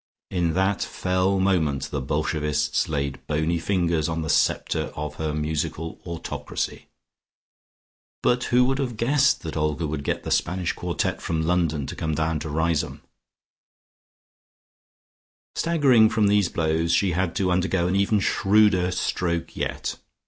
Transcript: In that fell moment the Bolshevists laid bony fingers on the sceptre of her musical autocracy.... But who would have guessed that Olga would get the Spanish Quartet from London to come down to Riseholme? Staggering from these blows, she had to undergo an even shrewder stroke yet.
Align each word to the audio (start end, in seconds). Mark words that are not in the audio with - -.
In 0.31 0.53
that 0.55 0.81
fell 0.81 1.39
moment 1.39 1.91
the 1.91 2.01
Bolshevists 2.01 2.89
laid 2.89 3.19
bony 3.27 3.59
fingers 3.59 4.09
on 4.09 4.23
the 4.23 4.31
sceptre 4.31 4.91
of 4.95 5.13
her 5.17 5.31
musical 5.31 5.99
autocracy.... 6.07 6.87
But 8.23 8.45
who 8.45 8.65
would 8.65 8.79
have 8.79 8.97
guessed 8.97 9.43
that 9.43 9.55
Olga 9.55 9.85
would 9.85 10.03
get 10.03 10.23
the 10.23 10.31
Spanish 10.31 10.73
Quartet 10.73 11.21
from 11.21 11.43
London 11.43 11.85
to 11.85 11.95
come 11.95 12.15
down 12.15 12.39
to 12.39 12.49
Riseholme? 12.49 13.01
Staggering 15.55 16.09
from 16.09 16.25
these 16.25 16.49
blows, 16.49 16.91
she 16.91 17.11
had 17.11 17.35
to 17.35 17.51
undergo 17.51 17.85
an 17.85 17.95
even 17.95 18.19
shrewder 18.19 18.89
stroke 18.89 19.55
yet. 19.55 19.97